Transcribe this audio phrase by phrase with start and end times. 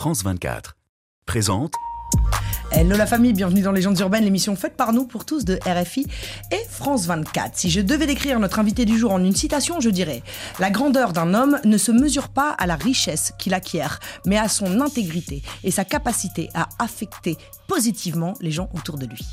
[0.00, 0.78] France 24.
[1.26, 1.74] Présente
[2.72, 6.06] Hello la famille, bienvenue dans Légendes urbaines, l'émission faite par nous pour tous de RFI
[6.52, 7.56] et France 24.
[7.56, 10.22] Si je devais décrire notre invité du jour en une citation, je dirais
[10.60, 14.48] La grandeur d'un homme ne se mesure pas à la richesse qu'il acquiert, mais à
[14.48, 17.36] son intégrité et sa capacité à affecter
[17.66, 19.26] positivement les gens autour de lui.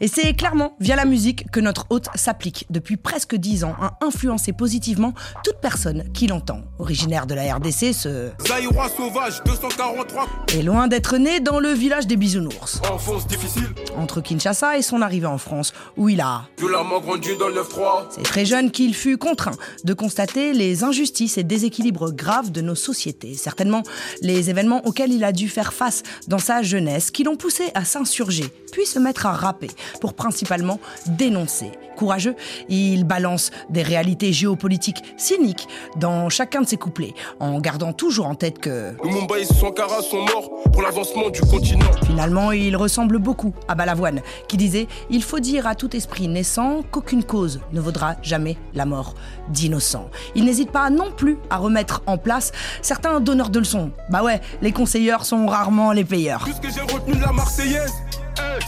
[0.00, 3.98] Et c'est clairement via la musique que notre hôte s'applique depuis presque dix ans à
[4.04, 6.62] influencer positivement toute personne qui l'entend.
[6.78, 12.06] Originaire de la RDC, ce Zaïrois sauvage 243 est loin d'être né dans le village
[12.06, 12.51] des bisounours.
[12.60, 13.68] Enfance difficile.
[13.96, 18.06] Entre Kinshasa et son arrivée en France, où il a Violemment grandi dans le 9-3
[18.10, 22.74] C'est très jeune qu'il fut contraint de constater les injustices et déséquilibres graves de nos
[22.74, 23.34] sociétés.
[23.34, 23.82] Certainement
[24.20, 27.84] les événements auxquels il a dû faire face dans sa jeunesse qui l'ont poussé à
[27.84, 31.70] s'insurger, puis se mettre à rapper pour principalement dénoncer.
[31.96, 32.34] Courageux,
[32.68, 38.34] il balance des réalités géopolitiques cyniques dans chacun de ses couplets, en gardant toujours en
[38.34, 43.52] tête que Lumumba et Sankara sont morts pour l'avancement du continent Finalement, il ressemble beaucoup
[43.68, 48.16] à Balavoine, qui disait Il faut dire à tout esprit naissant qu'aucune cause ne vaudra
[48.22, 49.14] jamais la mort
[49.50, 50.10] d'innocents.
[50.34, 53.90] Il n'hésite pas non plus à remettre en place certains donneurs de leçons.
[54.10, 56.44] Bah ouais, les conseilleurs sont rarement les payeurs.
[56.44, 57.92] Tout ce que j'ai retenu la Marseillaise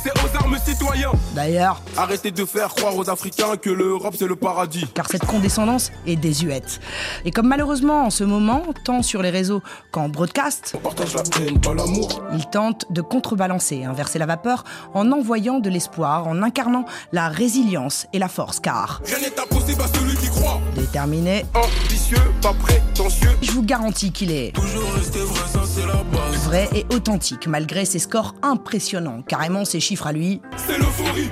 [0.03, 1.13] c'est aux armes citoyens.
[1.35, 4.87] D'ailleurs, Arrêtez de faire croire aux Africains que l'Europe c'est le paradis.
[4.95, 6.81] Car cette condescendance est désuète.
[7.25, 11.23] Et comme malheureusement en ce moment, tant sur les réseaux qu'en broadcast, On partage la
[11.47, 12.23] haine, pas l'amour.
[12.35, 18.07] il tente de contrebalancer, inverser la vapeur en envoyant de l'espoir, en incarnant la résilience
[18.13, 20.44] et la force, car Rien n'est impossible à celui qui croit
[20.85, 23.31] déterminé, Ambitieux, pas prétentieux.
[23.41, 26.45] Je vous garantis qu'il est Toujours rester vrai, ça c'est la base.
[26.45, 29.23] vrai et authentique, malgré ses scores impressionnants.
[29.23, 31.31] Carrément, ses chiffres à lui, C'est l'euphorie.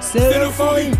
[0.00, 0.90] C'est l'euphorie.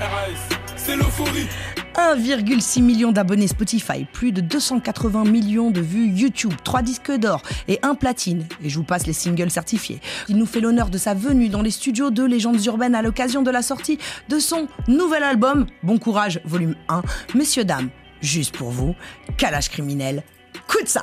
[0.00, 1.46] RAS, c'est l'euphorie
[1.94, 7.78] 1,6 million d'abonnés Spotify, plus de 280 millions de vues YouTube, 3 disques d'or et
[7.82, 8.44] un platine.
[8.62, 10.00] Et je vous passe les singles certifiés.
[10.28, 13.42] Il nous fait l'honneur de sa venue dans les studios de Légendes Urbaines à l'occasion
[13.42, 17.02] de la sortie de son nouvel album, Bon Courage, volume 1.
[17.34, 17.90] Messieurs, dames,
[18.20, 18.94] juste pour vous,
[19.36, 20.24] calage criminel,
[20.66, 21.02] coup de ça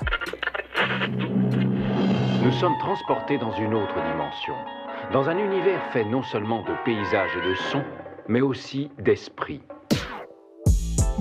[2.44, 4.56] Nous sommes transportés dans une autre dimension,
[5.14, 7.84] dans un univers fait non seulement de paysages et de sons,
[8.28, 9.62] mais aussi d'esprit.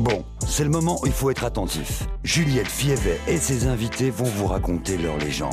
[0.01, 2.05] Bon, c'est le moment où il faut être attentif.
[2.25, 5.53] Juliette Fievet et ses invités vont vous raconter leur légende.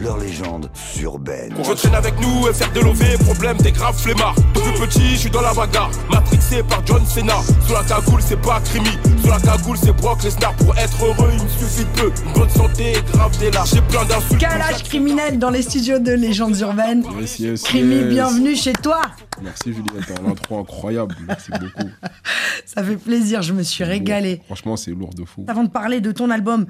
[0.00, 0.68] Leur légende
[1.00, 1.54] urbaine.
[1.64, 4.34] Je traîne avec nous et faire de l'OV, problème des graves flemmards.
[4.54, 5.90] Depuis petit, je suis dans la bagarre.
[6.10, 7.34] Matrixé par John Cena.
[7.66, 8.90] Sous la cagoule, c'est pas Crimi.
[9.22, 10.54] Sous la cagoule, c'est Brock Lesnar.
[10.56, 12.12] Pour être heureux, il me suffit de peu.
[12.26, 13.66] Une bonne santé et grave des larmes.
[13.72, 14.40] J'ai plein d'insultes.
[14.40, 17.04] Calage criminel dans les studios de Légendes Urbaines.
[17.18, 18.08] Yes, yes, Crimi, yes.
[18.08, 19.00] bienvenue chez toi
[19.42, 21.14] Merci Juliette, un intro incroyable.
[21.26, 21.90] Merci beaucoup.
[22.66, 24.42] Ça fait plaisir, je me suis régalée.
[24.46, 25.44] Franchement, c'est lourd de fou.
[25.48, 26.66] Avant de parler de ton album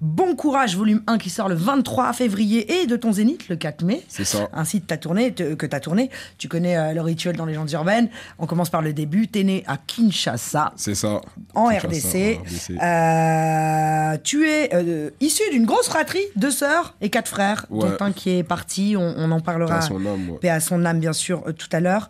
[0.00, 3.82] Bon Courage, volume 1, qui sort le 23 février, et de ton Zénith, le 4
[3.84, 4.02] mai.
[4.08, 4.48] C'est ça.
[4.54, 6.08] Ainsi de ta tournée, te- que tu as tourné.
[6.38, 8.08] Tu connais euh, le rituel dans les légendes urbaines.
[8.38, 9.28] On commence par le début.
[9.28, 11.20] T'es né à Kinshasa, C'est ça.
[11.54, 12.38] en Kinshasa, RDC.
[12.38, 12.70] en RDC.
[12.82, 17.88] Euh, tu es euh, issu d'une grosse fratrie, deux sœurs et quatre frères, Ouais.
[18.16, 18.94] qui est parti.
[18.98, 19.74] On, on en parlera.
[19.80, 20.38] Paix à son âme, ouais.
[20.40, 22.08] Paix à son âme, bien sûr, tout à l'heure.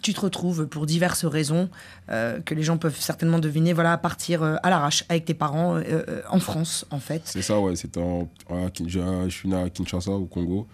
[0.00, 1.68] Tu te retrouves pour diverses raisons
[2.10, 5.34] euh, que les gens peuvent certainement deviner, voilà, à partir euh, à l'arrache avec tes
[5.34, 7.22] parents euh, en France, en fait.
[7.24, 7.76] C'est ça, ouais.
[7.76, 8.28] C'était en-
[8.68, 10.66] Kin- je suis né à Kinshasa, au Congo.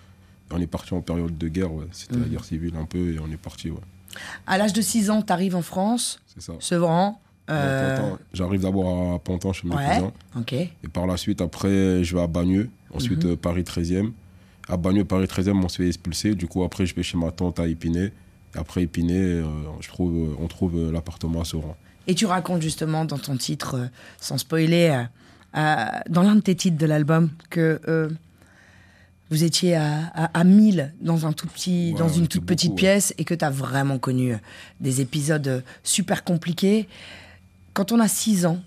[0.52, 1.86] On est parti en période de guerre, ouais.
[1.92, 3.78] C'était la guerre civile un peu et on est parti, ouais.
[4.46, 6.54] À l'âge de 6 ans, tu arrives en France, C'est ça.
[6.58, 7.20] Sevran.
[8.32, 10.12] J'arrive d'abord à Pantin chez mes ouais, cousins.
[10.82, 12.68] Et par la suite, après, je vais à Bagneux.
[12.94, 13.36] Ensuite, Mhm.
[13.36, 14.12] Paris 13e.
[14.68, 16.34] À Bagneux, Paris 13e, on se fait expulser.
[16.34, 18.12] Du coup, après, je vais chez ma tante à Épinay.
[18.54, 19.44] Et après Épinay, euh,
[19.80, 21.76] je trouve, euh, on trouve euh, l'appartement à Sauran.
[22.06, 23.88] Et tu racontes justement dans ton titre,
[24.20, 25.04] sans spoiler,
[25.54, 27.80] dans l'un de tes titres de l'album, que
[29.28, 32.70] vous étiez à, à, à 1000 dans, un tout petit, Ouais, dans une toute petite
[32.70, 32.76] ouais.
[32.76, 34.34] pièce et que tu as vraiment connu
[34.80, 36.88] des épisodes super compliqués.
[37.74, 38.60] Quand on a 6 ans,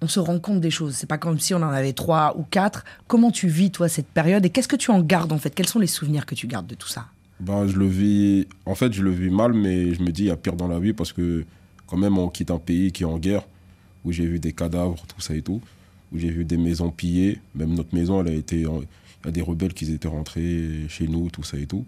[0.00, 0.94] on se rend compte des choses.
[0.94, 2.84] C'est pas comme si on en avait 3 ou 4.
[3.06, 5.50] Comment tu vis, toi, cette période et qu'est-ce que tu en gardes, en fait?
[5.54, 7.06] Quels sont les souvenirs que tu gardes de tout ça?
[7.44, 8.46] Ben, je le vis.
[8.64, 10.68] En fait, je le vis mal, mais je me dis, il y a pire dans
[10.68, 11.44] la vie parce que,
[11.86, 13.42] quand même, on quitte un pays qui est en guerre,
[14.04, 15.60] où j'ai vu des cadavres, tout ça et tout,
[16.12, 17.40] où j'ai vu des maisons pillées.
[17.54, 18.60] Même notre maison, elle a été.
[18.60, 21.84] Il y a des rebelles qui étaient rentrés chez nous, tout ça et tout.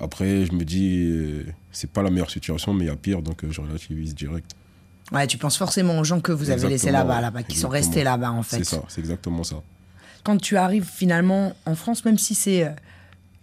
[0.00, 3.22] Après, je me dis, euh, c'est pas la meilleure situation, mais il y a pire,
[3.22, 4.52] donc euh, je relativise direct.
[5.12, 8.02] Ouais, tu penses forcément aux gens que vous avez laissés là-bas, là-bas, qui sont restés
[8.02, 8.58] là-bas, en fait.
[8.58, 9.62] C'est ça, c'est exactement ça.
[10.24, 12.70] quand tu arrives finalement en France, même si c'est euh,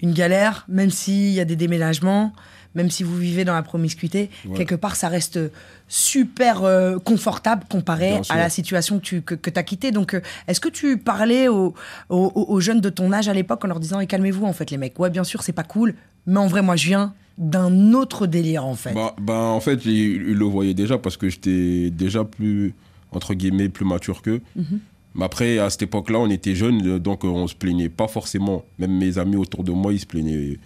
[0.01, 2.33] une galère, même s'il y a des déménagements,
[2.75, 4.55] même si vous vivez dans la promiscuité, Ouais.
[4.57, 5.39] quelque part, ça reste
[5.87, 9.91] super euh, confortable comparé à la situation que tu que, as quittée.
[9.91, 11.73] Donc, euh, est-ce que tu parlais aux,
[12.09, 14.69] aux- aux jeunes de ton âge à l'époque en leur disant, et calmez-vous, en fait,
[14.71, 15.95] les mecs, ouais, bien sûr, c'est pas cool,
[16.27, 18.93] mais en vrai, moi, je viens d'un autre délire, en fait.
[18.93, 22.73] Bah, bah, en fait, il, il le voyait déjà parce que j'étais déjà plus,
[23.11, 24.41] entre guillemets, plus mature qu'eux.
[24.55, 24.79] Mhm.
[25.15, 28.07] Mais après, à cette époque-là, on était jeunes, euh, donc euh, on se plaignait pas
[28.07, 28.63] forcément.
[28.77, 30.57] Même mes amis autour de moi, ils se plaignaient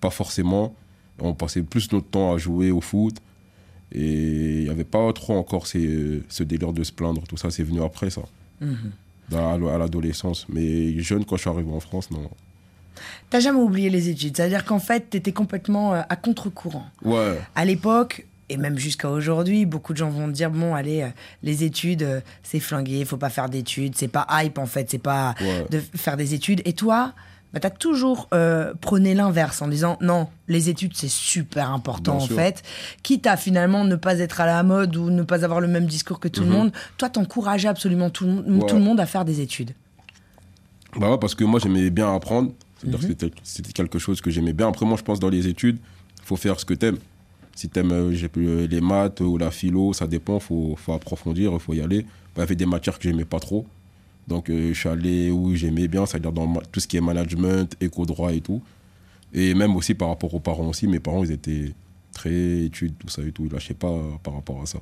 [0.00, 0.74] pas forcément.
[1.18, 3.16] On passait plus notre temps à jouer au foot.
[3.92, 7.22] Et il n'y avait pas trop encore ces- ce délire de se plaindre.
[7.28, 8.22] Tout ça, c'est venu après, ça.
[8.60, 8.92] Mhm.
[9.28, 10.46] Dans- à l'adolescence.
[10.48, 12.30] Mais jeune, quand je suis arrivé en France, non.
[13.30, 16.84] T'as jamais oublié les études, c'est-à-dire qu'en fait, t'étais complètement euh, à contre-courant.
[17.04, 21.08] Ouais, À l'époque, et même jusqu'à aujourd'hui, beaucoup de gens vont dire bon, allez, euh,
[21.42, 24.98] les études, euh, c'est flingué, faut pas faire d'études, c'est pas hype en fait, c'est
[24.98, 25.66] pas Ouais.
[25.70, 26.60] de faire des études.
[26.64, 27.14] Et toi,
[27.52, 32.24] bah, t'as toujours euh, prôné l'inverse en disant non, les études c'est super important Bien
[32.24, 32.36] en sûr.
[32.36, 32.62] fait.
[33.02, 35.86] Quitte à finalement ne pas être à la mode ou ne pas avoir le même
[35.86, 36.52] discours que tout le Mhm.
[36.52, 38.68] monde, toi t'encourageais absolument tout, le monde- Ouais.
[38.68, 39.72] tout le monde à faire des études.
[40.98, 42.52] Bah ouais, parce que moi j'aimais bien apprendre.
[42.82, 42.92] Mhm.
[43.14, 44.68] que c'était quelque chose que j'aimais bien.
[44.68, 45.76] Après, moi je pense dans les études,
[46.20, 46.96] il faut faire ce que t'aimes.
[47.54, 50.74] Si t'aimes euh, j'ai pu- euh, les maths ou la philo, ça dépend, il faut,
[50.76, 52.06] faut approfondir, il faut y aller.
[52.36, 53.66] Il y avait des matières que j'aimais pas trop.
[54.28, 57.74] Donc euh, je suis allé où j'aimais bien, c'est-à-dire dans tout ce qui est management,
[57.80, 58.62] éco-droit et tout.
[59.32, 61.72] Et même aussi par rapport aux parents aussi, mes parents ils étaient
[62.12, 63.44] très études, tout ça et tout.
[63.46, 64.78] Ils lâchaient pas euh, par rapport à ça.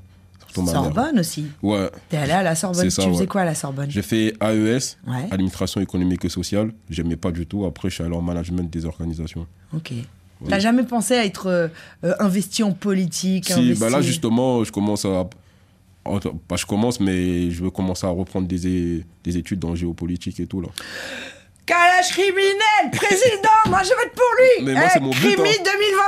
[0.54, 1.46] Sorbonne aussi.
[1.62, 3.26] Ouais, T'es allé à la Sorbonne, ça, tu faisais ouais.
[3.26, 3.90] quoi à la Sorbonne?
[3.90, 6.72] J'ai fait AES, Ouais, administration économique et sociale.
[6.88, 7.66] J'aimais pas du tout.
[7.66, 9.46] Après, je suis allé en management des organisations.
[9.74, 9.92] ok.
[10.40, 10.49] Oui.
[10.50, 11.69] T'as jamais pensé à être euh,
[12.20, 15.29] investi en politique Si, investi- bah là, justement, je commence à.
[16.49, 20.46] Pas je commence, mais je veux commencer à reprendre des, des études dans géopolitique et
[20.46, 20.61] tout.
[20.62, 20.69] Là.
[21.67, 24.64] Kalash criminel, président, moi je vote pour lui.
[24.64, 25.62] Mais moi, Eh, c'est mon but, hein.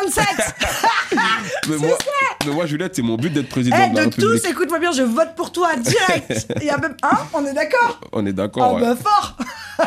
[0.06, 0.25] 2027.
[1.69, 1.99] Mais moi,
[2.47, 4.43] mais moi, Juliette, c'est mon but d'être président Eh, de la de République.
[4.43, 6.47] tous, écoute-moi bien, je vote pour toi direct.
[6.61, 8.81] Il y a même un, on est d'accord On est Ah d'accord, ouais.
[8.81, 9.37] bah fort.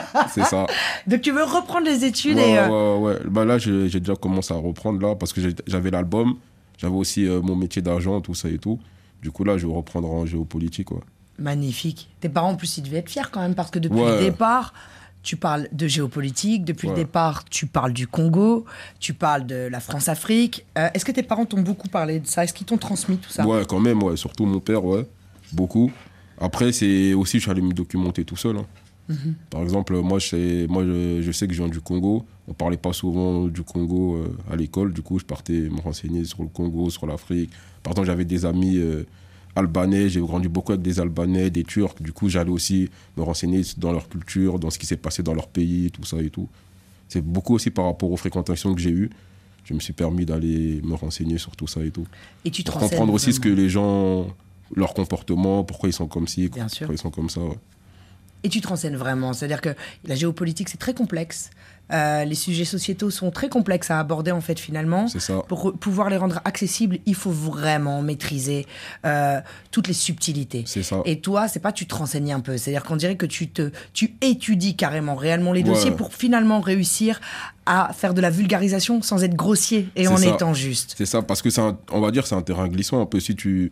[0.34, 0.66] c'est ça.
[1.07, 3.19] Donc tu veux reprendre les études Ouais, et euh, ouais, ouais.
[3.30, 6.36] Bah là, j'ai déjà commencé à reprendre là parce que j'avais l'album,
[6.78, 8.80] j'avais aussi euh, mon métier d'agent, tout ça et tout.
[9.22, 10.92] Du coup, là, je vais reprendre en géopolitique.
[10.92, 11.00] Ouais.
[11.40, 12.10] magnifique.
[12.19, 14.12] Tes parents en plus ils devaient être fiers quand même parce que depuis Ouais.
[14.19, 14.74] le départ.
[15.25, 17.00] Tu parles de géopolitique, depuis le Ouais.
[17.00, 18.66] départ, tu parles du Congo,
[19.00, 20.66] tu parles de la France-Afrique.
[20.78, 22.44] Euh, Est-ce que tes parents t'ont beaucoup parlé de ça?
[22.44, 23.48] Est-ce qu'ils t'ont transmis tout ça?
[23.48, 24.18] Ouais, quand même, ouais.
[24.18, 25.07] Surtout mon père, ouais.
[25.54, 25.90] Beaucoup.
[26.42, 28.57] Après, c'est aussi, je suis allé me documenter tout seul.
[28.57, 28.66] hein.
[29.50, 32.25] Par exemple, moi, je sais, moi je, je sais que je viens du Congo.
[32.47, 34.94] On parlait pas souvent du Congo euh, à l'école.
[34.94, 37.50] Du coup, je partais me renseigner sur le Congo, sur l'Afrique.
[37.83, 39.03] Par exemple, j'avais des amis euh,
[39.55, 40.09] albanais.
[40.09, 41.95] J'ai grandi beaucoup avec des Albanais, des Turcs.
[42.01, 45.33] Du coup, j'allais aussi me renseigner dans leur culture, dans ce qui s'est passé dans
[45.33, 46.47] leur pays, tout ça et tout.
[47.09, 49.09] C'est beaucoup aussi par rapport aux fréquentations que j'ai eues.
[49.65, 52.06] Je me suis permis d'aller me renseigner sur tout ça et tout
[52.44, 54.27] Et tu te pour comprendre aussi ce que les gens,
[54.75, 56.79] leur comportement, pourquoi ils sont comme ci, Bien sûr.
[56.79, 57.41] pourquoi ils sont comme ça.
[57.41, 57.57] ouais.
[58.44, 59.34] Et tu te renseignes vraiment.
[59.34, 59.69] C'est-à-dire que
[60.06, 61.50] la géopolitique, c'est très complexe.
[61.92, 65.07] Euh, les sujets sociétaux sont très complexes à aborder, en fait, finalement.
[65.07, 65.44] C'est ça.
[65.48, 68.66] Pour pouvoir les rendre accessibles, il faut vraiment maîtriser
[69.06, 70.63] euh, toutes les subtilités.
[70.66, 71.01] C'est ça.
[71.06, 72.57] Et toi, c'est pas tu te renseignes un peu.
[72.57, 75.69] C'est-à-dire qu'on dirait que tu te, tu étudies carrément, réellement les Ouais.
[75.69, 77.19] dossiers pour finalement réussir
[77.66, 80.28] à faire de la vulgarisation sans être grossier et en ça.
[80.34, 80.95] étant juste.
[80.98, 83.19] C'est ça, parce que c'est un- on va dire c'est un terrain glissant un peu
[83.19, 83.72] si tu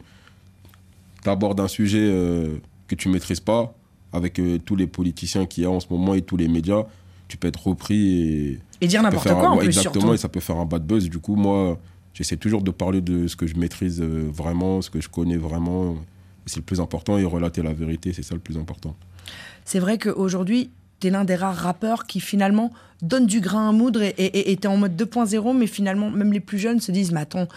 [1.25, 2.57] abordes un sujet euh,
[2.87, 3.73] que tu maîtrises pas
[4.13, 6.83] avec euh, tous les politiciens qu'il y a en ce moment et tous les médias,
[7.27, 10.13] tu peux être repris et Et dire n'importe quoi, un- en plus, exactement surtout.
[10.13, 11.09] et ça peut faire un bad buzz.
[11.09, 11.79] Du coup, moi,
[12.13, 15.37] j'essaie toujours de parler de ce que je maîtrise euh, vraiment, ce que je connais
[15.37, 15.95] vraiment.
[16.45, 18.95] C'est le plus important et relater la vérité, c'est ça le plus important.
[19.63, 23.71] C'est vrai qu'aujourd'hui, tu es l'un des rares rappeurs qui finalement donne du grain à
[23.71, 27.21] moudre et- t'es en mode 2.0, mais finalement, même les plus jeunes se disent, mais
[27.21, 27.47] attends,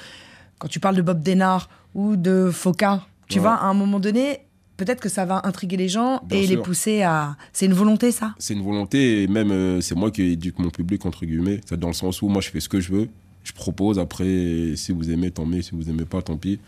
[0.58, 3.42] quand tu parles de Bob Denard ou de Foka, tu Ouais.
[3.42, 4.40] vois, à un moment donné,
[4.76, 7.36] peut-être que ça va intriguer les gens Bien et les pousser à...
[7.52, 8.34] C'est une volonté, ça.
[8.38, 11.60] C'est une volonté et même euh, c'est moi qui éduque mon public entre guillemets.
[11.66, 13.08] C'est dans le sens où moi je fais ce que je veux
[13.44, 13.98] je propose.
[13.98, 15.62] Après si vous aimez tant mieux.
[15.62, 16.58] Si vous aimez pas tant pis.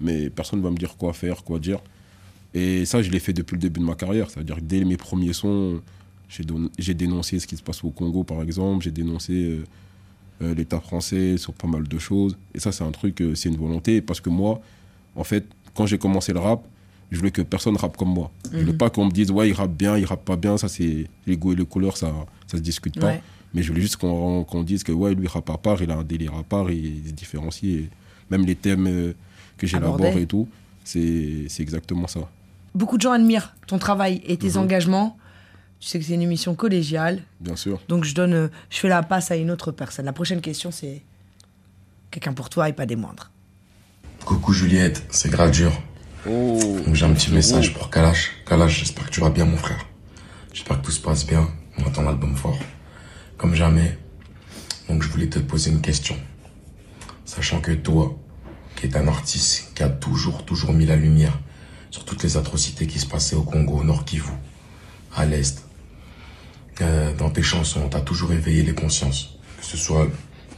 [0.00, 1.78] Mais personne va me dire quoi faire quoi dire.
[2.54, 4.30] Et ça je l'ai fait depuis le début de ma carrière.
[4.30, 5.80] C'est à dire que dès mes premiers sons
[6.28, 8.84] j'ai don- j'ai dénoncé ce qui se passe au Congo par exemple.
[8.84, 9.64] J'ai dénoncé euh,
[10.42, 12.36] euh, l'état français sur pas mal de choses.
[12.54, 14.00] Et ça c'est un truc c'est une volonté.
[14.02, 14.60] Parce que moi
[15.16, 16.64] en fait quand j'ai commencé le rap
[17.10, 18.30] je voulais que personne rappe comme moi.
[18.52, 20.68] Je voulais pas qu'on me dise, ouais, il rappe bien, il rappe pas bien, ça
[20.68, 22.12] c'est les goûts et les couleurs, ça,
[22.46, 23.06] ça se discute pas.
[23.06, 23.22] Ouais.
[23.54, 25.90] Mais je voulais juste qu'on qu'on dise que, ouais, lui, il rappe à part, il
[25.90, 27.64] a un délire à part, il se différencie.
[27.64, 27.88] Et
[28.30, 29.12] même les thèmes euh,
[29.56, 30.48] que j'élabore et tout,
[30.84, 32.20] c'est c'est exactement ça.
[32.74, 34.56] Beaucoup de gens admirent ton travail et tes Mhm.
[34.58, 35.16] engagements.
[35.80, 37.80] Tu sais que c'est une émission collégiale, Bien sûr.
[37.88, 40.06] donc je donne, je fais la passe à une autre personne.
[40.06, 41.02] La prochaine question, c'est
[42.10, 43.30] quelqu'un pour toi et pas des moindres.
[44.24, 45.72] Coucou Juliette, c'est Gradure.
[46.26, 48.32] Donc j'ai un petit message pour Kalash.
[48.46, 49.86] Kalash, j'espère que tu vas bien mon frère.
[50.52, 51.48] J'espère que tout se passe bien.
[51.78, 52.58] On attend l'album fort.
[53.36, 53.96] Comme jamais.
[54.88, 56.16] Donc je voulais te poser une question.
[57.24, 58.18] Sachant que toi,
[58.74, 61.38] qui es un artiste qui a toujours, toujours mis la lumière
[61.90, 64.32] sur toutes les atrocités qui se passaient au Congo, au Nord Kivu,
[65.14, 65.64] à l'Est,
[66.80, 69.38] euh, dans tes chansons, t'as toujours éveillé les consciences.
[69.60, 70.08] Que ce soit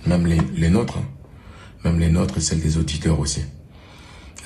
[0.06, 1.04] même les, les nôtres, hein.
[1.84, 3.42] même les nôtres et celles des auditeurs aussi.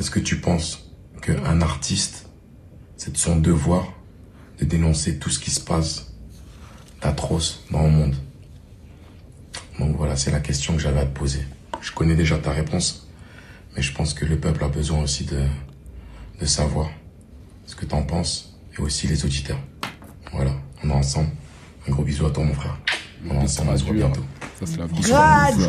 [0.01, 0.92] Est-ce que tu penses
[1.23, 2.27] qu'un artiste,
[2.97, 3.93] c'est de son devoir
[4.59, 6.13] de dénoncer tout ce qui se passe
[7.01, 8.15] d'atroce dans le monde
[9.79, 11.45] Donc voilà, c'est la question que j'avais à te poser.
[11.81, 13.09] Je connais déjà ta réponse,
[13.75, 15.43] mais je pense que le peuple a besoin aussi de,
[16.41, 16.91] de savoir
[17.67, 19.59] ce que t'en penses et aussi les auditeurs.
[20.33, 20.53] Voilà,
[20.85, 21.31] on est ensemble.
[21.89, 22.79] Un gros bisou à toi, mon frère.
[23.29, 24.25] On est ensemble, on se voit bientôt.
[24.61, 25.65] Ça, c'est la big famille.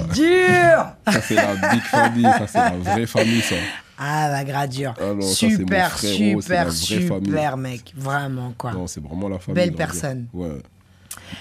[1.07, 2.24] Ça, c'est la big famille.
[2.24, 3.55] Ça, c'est la vraie famille, ça.
[3.98, 4.94] Ah, la gradure.
[5.00, 7.72] Ah non, ça, super, frérot, super, super, famille.
[7.72, 7.94] mec.
[7.96, 8.74] Vraiment, quoi.
[8.74, 9.64] Non, c'est vraiment la famille.
[9.64, 10.28] Belle personne.
[10.34, 10.58] Ouais.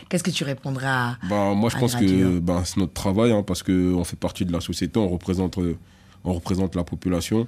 [0.09, 1.17] Qu'est-ce que tu répondras à...
[1.29, 4.45] Ben, moi, je à pense que ben, c'est notre travail, hein, parce qu'on fait partie
[4.45, 5.77] de la société, on représente, euh,
[6.25, 7.47] on représente la population.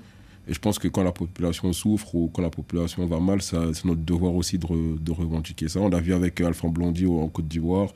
[0.48, 3.56] Et je pense que quand la population souffre ou quand la population va mal, c'est
[3.84, 5.80] notre devoir aussi de, re- de revendiquer ça.
[5.80, 7.88] On l'a vu avec Alpha Blondy en Côte d'Ivoire.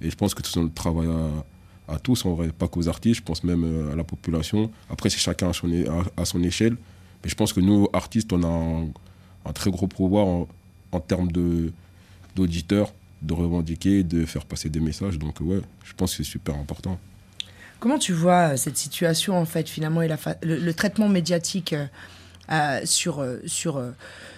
[0.00, 1.44] Et je pense que c'est notre travail à,
[1.88, 4.70] à tous, en vrai, pas qu'aux artistes, je pense même euh, à la population.
[4.90, 5.68] Après, c'est chacun à son,
[6.16, 6.76] à- son échelle.
[7.22, 8.88] Mais je pense que nous, artistes, on a
[9.48, 10.48] un, très gros pouvoir en,
[10.92, 11.30] en termes
[12.34, 15.18] d'auditeurs, de revendiquer, de faire passer des messages.
[15.18, 16.98] Donc, ouais, je pense que c'est super important.
[17.78, 21.72] Comment tu vois euh, cette situation, en fait, finalement, et la le, le traitement médiatique
[21.72, 21.86] euh,
[22.50, 23.82] euh, sur, sur,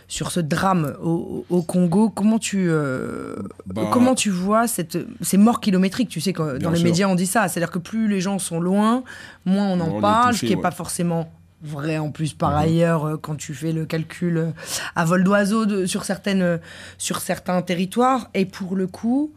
[0.09, 3.37] sur ce drame au, au Congo Comment tu, euh,
[3.67, 6.09] Bah- comment tu vois cette, ces morts kilométriques?
[6.09, 6.85] Tu sais que dans les sûr.
[6.87, 7.47] médias, on dit ça.
[7.49, 9.05] C'est-à-dire que plus les gens sont loin,
[9.45, 10.63] moins on en on parle, touché, ce qui n'est ouais.
[10.63, 11.31] pas forcément
[11.63, 12.57] vrai en plus par Mhm.
[12.57, 14.51] ailleurs euh, quand tu fais le calcul euh,
[14.97, 16.59] à vol d'oiseau sur, certaines,
[16.99, 18.31] sur certains territoires.
[18.33, 19.33] Et pour le coup,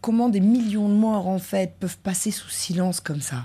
[0.00, 3.44] comment des millions de morts, en fait, peuvent passer sous silence comme ça?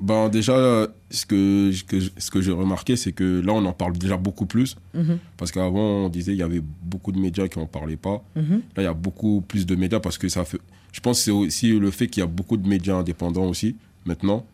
[0.00, 3.72] Ben, déjà, ce que, ce que, ce que j'ai remarqué, c'est que là, on en
[3.72, 4.76] parle déjà beaucoup plus.
[4.94, 5.18] Mhm.
[5.36, 8.24] Parce qu'avant, on disait qu'il y avait beaucoup de médias qui n'en parlaient pas.
[8.34, 8.62] Mhm.
[8.76, 10.60] Là, il y a beaucoup plus de médias parce que ça fait.
[10.92, 13.76] Je pense que c'est aussi le fait qu'il y a beaucoup de médias indépendants aussi,
[14.06, 14.44] maintenant.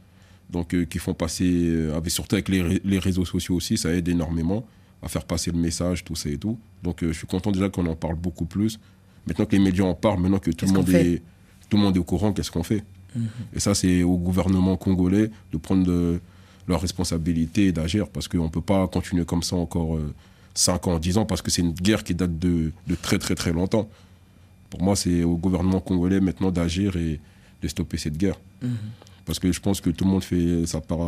[0.50, 1.44] Donc, euh, qui font passer.
[1.48, 4.64] euh, avec, surtout avec les, les réseaux sociaux aussi, ça aide énormément
[5.02, 6.58] à faire passer le message, tout ça et tout.
[6.82, 8.78] Donc, euh, je suis content déjà qu'on en parle beaucoup plus.
[9.26, 11.22] Maintenant que les médias en parlent, maintenant que tout le, monde est,
[11.68, 12.82] tout le monde est au courant, qu'est-ce qu'on fait?
[13.54, 16.20] Et ça, c'est au gouvernement congolais de prendre de-
[16.68, 19.98] leurs responsabilités et d'agir parce qu'on ne peut pas continuer comme ça encore
[20.54, 23.34] 5 ans, 10 ans parce que c'est une guerre qui date de, de très très
[23.36, 23.88] très longtemps.
[24.70, 27.20] Pour moi, c'est au gouvernement congolais maintenant d'agir et
[27.62, 28.34] de stopper cette guerre.
[29.24, 30.98] Parce que je pense que tout le monde fait sa part,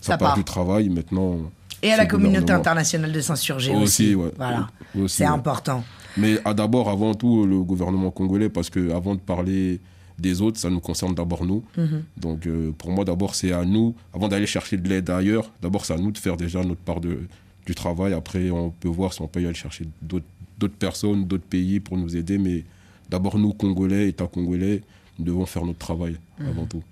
[0.00, 0.36] sa Sa part part.
[0.38, 0.88] du travail.
[0.88, 1.36] Maintenant,
[1.82, 3.82] Et à la communauté internationale de s'insurger aussi.
[3.82, 4.30] Aussi, ouais.
[4.36, 4.68] Voilà.
[5.08, 5.30] C'est ouais.
[5.30, 5.84] important.
[6.16, 9.78] Mais d'abord, avant tout, le gouvernement congolais, parce que avant de parler
[10.20, 11.64] des autres, ça nous concerne d'abord nous.
[11.76, 12.04] Mhm.
[12.16, 15.84] Donc euh, pour moi, d'abord, c'est à nous, avant d'aller chercher de l'aide ailleurs, d'abord,
[15.84, 17.20] c'est à nous de faire déjà notre part de,
[17.66, 18.12] du travail.
[18.12, 20.26] Après, on peut voir si on peut y aller chercher d'autres
[20.58, 22.36] d'autres personnes, d'autres pays pour nous aider.
[22.36, 22.64] Mais
[23.08, 24.82] d'abord, nous, Congolais, État congolais,
[25.18, 26.48] nous devons faire notre travail Mhm.
[26.48, 26.82] avant tout.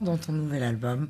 [0.00, 1.08] Dans ton nouvel album,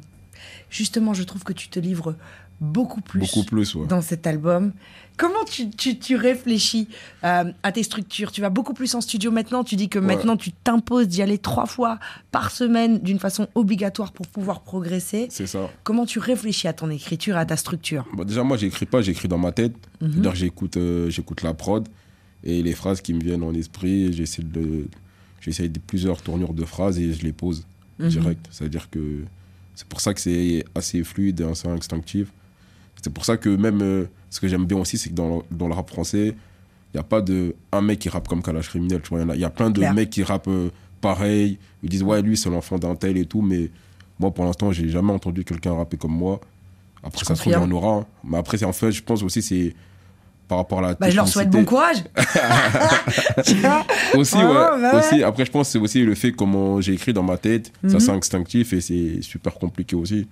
[0.70, 2.14] justement, je trouve que tu te livres
[2.60, 3.86] beaucoup plus, Beaucoup plus, ouais.
[3.86, 4.72] dans cet album.
[5.16, 6.88] Comment tu, tu- tu réfléchis
[7.24, 8.30] euh, à tes structures?
[8.32, 9.64] Tu vas beaucoup plus en studio maintenant.
[9.64, 10.04] Tu dis que Ouais.
[10.06, 11.98] maintenant, tu t'imposes d'y aller trois fois
[12.30, 15.26] par semaine d'une façon obligatoire pour pouvoir progresser.
[15.30, 15.68] C'est ça.
[15.82, 18.04] Comment tu réfléchis à ton écriture, à ta structure?
[18.12, 19.74] Bon, déjà, moi, j'écris pas, j'écris dans ma tête.
[20.00, 21.88] C'est-à-dire que j'écoute, euh, j'écoute la prod
[22.44, 24.86] et les phrases qui me viennent en esprit, j'essaie de,
[25.40, 27.66] j'essaie de plusieurs tournures de phrases et je les pose
[27.98, 28.08] Mhm.
[28.08, 28.46] direct.
[28.52, 29.24] C'est-à-dire que
[29.74, 32.28] c'est pour ça que c'est assez fluide et assez instinctif.
[33.02, 35.42] C'est pour ça que même euh, ce que j'aime bien aussi, c'est que dans, le-
[35.56, 36.28] dans le rap français,
[36.92, 39.00] il n'y a pas de un mec qui rappe comme Kalash Criminel.
[39.02, 41.58] Tu vois, il y a- il y, a plein de mecs qui rappent euh, pareil.
[41.82, 43.70] Ils disent ouais, lui, c'est l'enfant d'un tel et tout, mais
[44.18, 46.40] moi, pour l'instant, j'ai jamais entendu quelqu'un rapper comme moi.
[47.04, 47.98] Après, ça se trouve, il y en aura.
[47.98, 48.06] hein.
[48.24, 49.74] Mais après, en fait, je pense aussi, c'est
[50.48, 50.94] par rapport à la.
[50.94, 51.98] bah, Je leur souhaite bon courage.
[54.16, 54.54] Aussi, Oh, ouais.
[54.54, 54.98] bah ouais.
[54.98, 55.22] aussi.
[55.22, 57.72] Après, je pense c'est aussi le fait comment j'ai écrit dans ma tête.
[57.86, 58.00] Ça, Mhm.
[58.00, 60.26] c'est instinctif et c'est super compliqué aussi.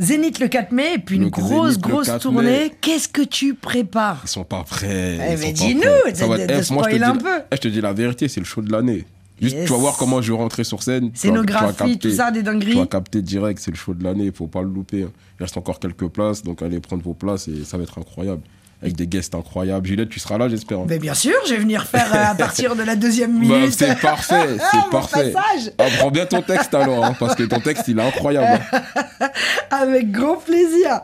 [0.00, 2.72] Zénith le 4 mai, et puis une grosse, Zénith grosse 4 tournée.
[2.80, 4.20] Qu'est-ce que tu prépares?
[4.24, 5.18] Ils sont pas prêts.
[5.32, 5.82] Eh, mais dis-nous.
[6.14, 6.64] Ça va de- être- de eh, moi, je te
[6.96, 7.28] spoiler dis un peu.
[7.50, 9.04] eh, je te dis la vérité, c'est le show de l'année.
[9.40, 9.66] Juste, Yes.
[9.66, 11.06] tu vas voir comment je vais rentrer sur scène.
[11.06, 12.74] tu tu Scénographie, tout ça, des Tu dingueries.
[12.74, 15.02] vas capter direct, c'est le show de l'année, il faut pas le louper.
[15.04, 15.10] hein.
[15.38, 18.42] Il reste encore quelques places, donc allez prendre vos places et ça va être incroyable.
[18.82, 19.86] Avec des guests incroyables.
[19.86, 20.80] Juliette, tu seras là, j'espère.
[20.86, 23.72] Mais bien sûr, je vais venir faire euh, à partir de la deuxième Bah, minute.
[23.72, 25.32] c'est parfait, Ah, c'est mon parfait.
[25.32, 25.72] passage.
[25.78, 28.60] Ah, prends bien ton texte alors, hein, parce que ton texte il est incroyable.
[28.72, 29.28] hein.
[29.70, 31.00] Avec grand plaisir.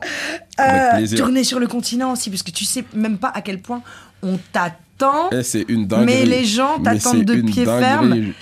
[0.58, 1.18] Avec Euh, plaisir.
[1.18, 3.82] Tourner sur le continent aussi, parce que tu sais même pas à quel point
[4.22, 5.30] on t'attend.
[5.32, 6.06] Eh, c'est une dinguerie.
[6.06, 7.82] Mais les gens t'attendent de pied dinguerie.
[7.84, 8.32] ferme.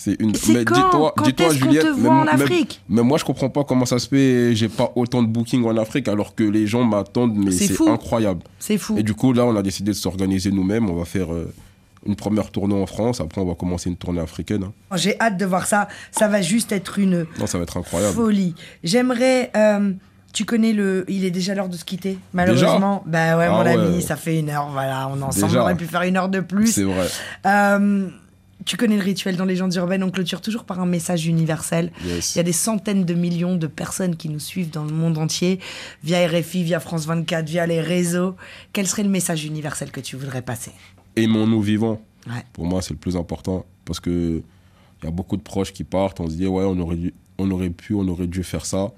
[0.00, 0.28] C'est une.
[0.48, 1.82] Mais dis-toi, dis-toi, Juliette.
[1.82, 4.54] te voit en même- même- Afrique Mais moi, je comprends pas comment ça se fait.
[4.54, 8.42] J'ai pas autant de bookings en Afrique alors que les gens m'attendent, mais C'est incroyable.
[8.60, 8.96] C'est fou.
[8.96, 10.88] Et du coup, là, on a décidé de s'organiser nous-mêmes.
[10.88, 11.52] On va faire euh,
[12.06, 13.20] une première tournée en France.
[13.20, 14.62] Après, on va commencer une tournée africaine.
[14.64, 14.96] hein.
[14.96, 15.88] J'ai hâte de voir ça.
[16.12, 18.14] Ça va juste être une Non, ça va être incroyable.
[18.14, 18.54] folie.
[18.84, 19.50] J'aimerais.
[19.56, 19.92] euh,
[20.32, 21.04] tu connais le.
[21.08, 23.02] Il est déjà l'heure de se quitter, malheureusement.
[23.06, 23.72] bah ouais, Ah mon ouais.
[23.72, 24.68] ami, ça fait une heure.
[24.72, 25.46] Voilà, on est ensemble.
[25.48, 25.58] Déjà.
[25.58, 26.68] On aurait pu faire une heure de plus.
[26.68, 27.08] C'est vrai.
[27.46, 28.08] Euh,
[28.68, 31.90] tu connais le rituel dans Légendes urbaines, on clôture toujours par un message universel.
[32.04, 32.34] Yes.
[32.34, 35.16] Il y a des centaines de millions de personnes qui nous suivent dans le monde
[35.16, 35.58] entier,
[36.04, 38.36] via RFI, via France 24, via les réseaux.
[38.74, 40.72] Quel serait le message universel que tu voudrais passer?
[41.16, 42.00] Aimons-nous vivants.
[42.26, 42.44] Ouais.
[42.52, 43.64] Pour moi, c'est le plus important.
[43.86, 44.42] Parce que
[45.02, 46.20] il y a beaucoup de proches qui partent.
[46.20, 48.92] On se dit, ouais, on aurait, dû- on aurait pu, on aurait dû faire ça.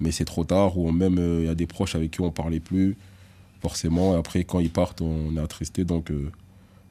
[0.00, 0.76] Mais c'est trop tard.
[0.76, 2.96] Ou même, euh, il y a des proches avec qui on parlait plus.
[3.60, 4.16] Forcément.
[4.16, 5.84] Et après, quand ils partent, on est attristé.
[5.84, 6.32] Donc, euh,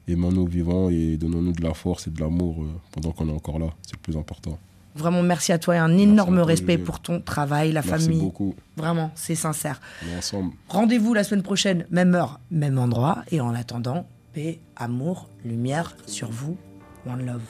[0.08, 3.58] aimons-nous vivants et donnons-nous de la force et de l'amour euh, pendant qu'on est encore
[3.58, 3.66] là.
[3.82, 4.58] C'est le plus important.
[4.94, 8.20] Vraiment, merci à toi et un énorme respect pour ton travail, la Merci famille.
[8.20, 8.54] beaucoup.
[8.76, 9.80] Vraiment, c'est sincère.
[10.06, 10.52] On est ensemble.
[10.68, 13.24] Rendez-vous la semaine prochaine, même heure, même endroit.
[13.30, 16.58] Et en attendant, paix, amour, lumière sur vous.
[17.06, 17.40] One love.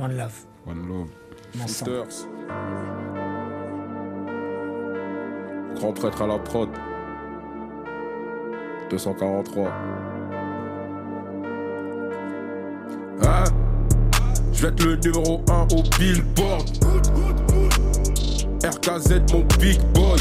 [0.00, 0.32] One love.
[0.66, 1.08] One love.
[1.60, 2.04] Ensemble.
[5.74, 6.68] Grand prêtre à la prod.
[8.90, 9.72] 243.
[13.24, 13.44] Hein?
[14.52, 16.68] Je vais être le numéro 1 au billboard.
[18.64, 20.20] RKZ mon big boy.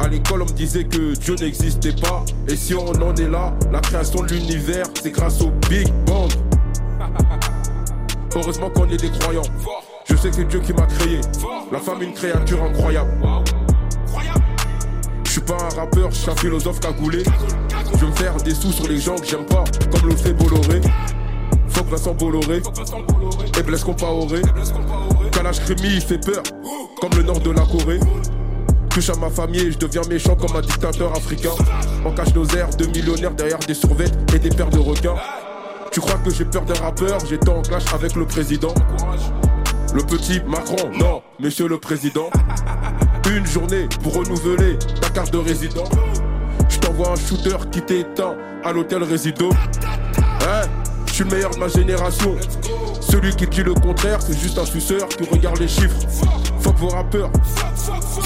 [0.00, 2.24] À l'école, on me disait que Dieu n'existait pas.
[2.46, 6.30] Et si on en est là, la création de l'univers, c'est grâce au Big Bang.
[8.36, 9.42] Heureusement qu'on est des croyants.
[10.04, 11.20] Je sais que c'est Dieu qui m'a créé.
[11.72, 13.10] La femme, une créature incroyable.
[15.24, 17.24] Je suis pas un rappeur, je suis un philosophe cagoulé.
[17.92, 20.32] Je veux me faire des sous sur les gens que j'aime pas, comme le fait
[20.32, 20.80] Bolloré.
[21.88, 22.60] Vincent Bolloré
[23.58, 24.42] et Blaise Compaoré.
[25.32, 26.42] Kalash Krimi, il fait peur,
[27.00, 28.00] comme le nord de la Corée.
[28.90, 31.50] Touche à ma famille et je deviens méchant comme un dictateur africain.
[32.04, 35.14] On cache nos airs de millionnaires derrière des survêtes et des paires de requins.
[35.90, 37.18] Tu crois que j'ai peur d'un rappeur?
[37.28, 38.74] J'étais en clash avec le président.
[39.94, 42.28] Le petit Macron, non, monsieur le président.
[43.30, 45.84] Une journée pour renouveler ta carte de résident.
[46.68, 48.34] Je t'envoie un shooter qui t'éteint
[48.64, 49.50] à l'hôtel Résido.
[50.42, 50.62] Hein?
[51.18, 52.36] Suis le meilleur de ma génération.
[53.00, 55.98] Celui qui dit le contraire, c'est juste un suceur qui regarde les chiffres.
[56.60, 57.30] Fuck vos rappeurs.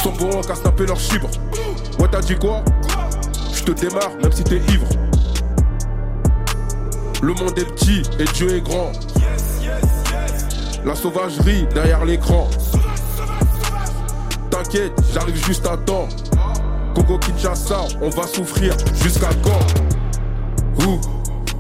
[0.02, 1.31] Sont bons qu'à taper leurs chibres.
[1.98, 2.62] Ouais, t'as dit quoi?
[3.55, 4.87] Je te démarre, même si t'es ivre.
[7.22, 8.92] Le monde est petit et Dieu est grand.
[10.85, 12.50] La sauvagerie derrière l'écran.
[14.50, 16.11] T'inquiète, j'arrive juste à temps.
[16.94, 19.91] Congo Kinshasa, on va souffrir jusqu'à quand?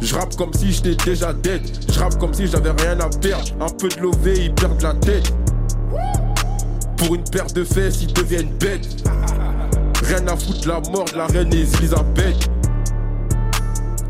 [0.02, 1.62] Je rappe comme si j'étais déjà dead.
[1.88, 3.44] Je rappe comme si j'avais rien à perdre.
[3.60, 5.32] Un peu de lové, ils perdent la tête.
[6.96, 9.04] Pour une paire de fesses, ils deviennent bêtes.
[10.04, 12.50] Rien à foutre la mort de la reine Elisabeth.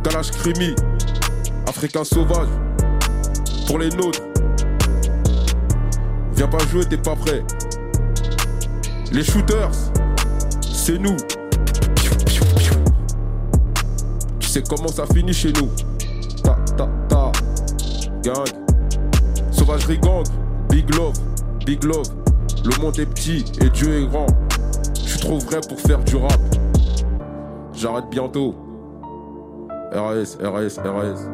[0.03, 0.75] Kalash Krimi,
[1.67, 2.49] Africain sauvage.
[3.67, 4.23] Pour les nôtres.
[6.35, 7.45] Viens pas jouer, t'es pas prêt.
[9.13, 9.71] Les shooters,
[10.63, 11.17] c'est nous.
[14.53, 15.69] Sais comment ça finit chez nous.
[16.45, 17.33] Ta ta ta.
[18.23, 18.45] Gang.
[19.51, 20.25] Sauvagerie gang.
[20.69, 21.15] Big love.
[21.65, 22.09] Big love.
[22.63, 24.27] Le monde est petit et Dieu est grand.
[24.95, 26.39] Je suis trop vrai pour faire du rap.
[27.73, 28.55] J'arrête bientôt.
[29.91, 31.31] RAS, RAS, RAS.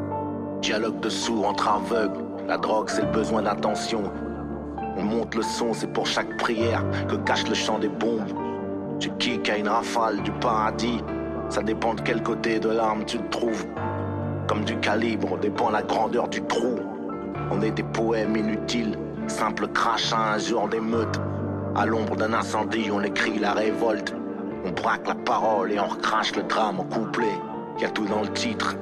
[0.62, 2.24] Dialogue de sourds entre aveugles.
[2.46, 4.04] La drogue, c'est le besoin d'attention.
[4.96, 8.33] On monte le son, c'est pour chaque prière que cache le chant des bombes.
[9.00, 11.00] Tu kicks à une rafale du paradis.
[11.50, 13.66] Ça dépend de quel côté de l'arme tu te trouves.
[14.46, 16.76] Comme du calibre dépend la grandeur du trou.
[17.50, 21.20] On est des poèmes inutiles, simple crachin un jour d'émeute.
[21.74, 24.14] À l'ombre d'un incendie, on écrit la révolte.
[24.64, 27.38] On braque la parole et on recrache le drame en couplet.
[27.80, 28.76] Y a tout dans le titre.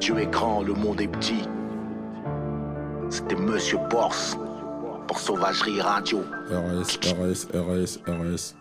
[0.00, 1.48] Dieu est grand, le monde est petit.
[3.10, 4.38] C'était Monsieur Borse
[5.06, 6.22] pour Sauvagerie Radio.
[6.50, 8.54] RAS, RAS, RAS, RAS.